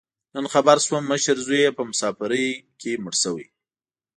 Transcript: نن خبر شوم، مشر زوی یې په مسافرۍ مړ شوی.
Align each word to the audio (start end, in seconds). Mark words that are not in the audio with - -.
نن 0.33 0.45
خبر 0.53 0.77
شوم، 0.85 1.03
مشر 1.11 1.37
زوی 1.45 1.59
یې 1.65 1.71
په 1.77 1.83
مسافرۍ 1.89 2.47
مړ 3.03 3.13
شوی. 3.23 3.45